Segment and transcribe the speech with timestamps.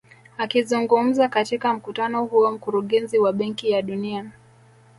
[0.37, 4.31] Akizungumza katika mkutano huo mkurugenzi wa benki ya dunia